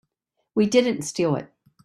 [0.55, 1.53] We didn't steal it.